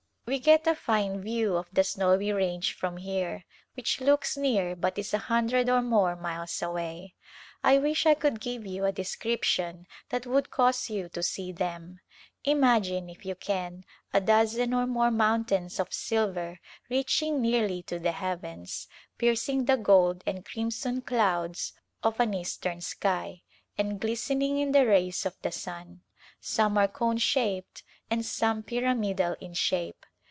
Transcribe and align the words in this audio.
We 0.27 0.39
get 0.39 0.65
a 0.65 0.75
fine 0.75 1.19
view 1.19 1.57
of 1.57 1.67
the 1.73 1.83
Snowy 1.83 2.31
Range 2.31 2.73
from 2.73 2.95
here 2.95 3.43
which 3.73 3.99
looks 3.99 4.37
near 4.37 4.77
but 4.77 4.97
is 4.97 5.13
a 5.13 5.17
hundred 5.27 5.67
or 5.67 5.81
more 5.81 6.15
miles 6.15 6.61
away. 6.61 7.15
I 7.65 7.77
wish 7.79 8.05
I 8.05 8.13
could 8.13 8.39
give 8.39 8.65
you 8.65 8.85
a 8.85 8.93
description 8.93 9.87
that 10.07 10.25
would 10.25 10.49
cause 10.49 10.89
you 10.89 11.09
to 11.09 11.21
see 11.21 11.51
them. 11.51 11.99
Imagine, 12.45 13.09
if 13.09 13.25
you 13.25 13.35
can, 13.35 13.83
a 14.13 14.21
dozen 14.21 14.73
or 14.73 14.87
more 14.87 15.11
mountains 15.11 15.81
of 15.81 15.91
silver 15.91 16.61
reaching 16.89 17.41
nearly 17.41 17.83
to 17.83 17.99
the 17.99 18.13
heavens, 18.13 18.87
piercing 19.17 19.65
the 19.65 19.75
gold 19.75 20.23
and 20.25 20.45
crimson 20.45 21.01
clouds 21.01 21.73
of 22.03 22.17
an 22.21 22.33
Eastern 22.33 22.79
sky, 22.79 23.41
and 23.77 23.99
glistening 23.99 24.59
in 24.59 24.71
the 24.71 24.85
rays 24.87 25.25
of 25.25 25.35
the 25.41 25.51
sun; 25.51 26.03
some 26.39 26.77
are 26.77 26.87
cone 26.87 27.17
shaped 27.17 27.83
and 28.09 28.25
some 28.25 28.63
pyramidal 28.63 29.35
in 29.41 29.53
shape. 29.53 30.05